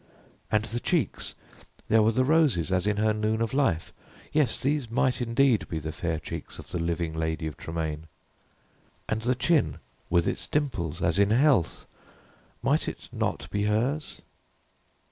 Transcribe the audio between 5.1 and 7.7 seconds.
indeed be the fair cheeks of the living Lady of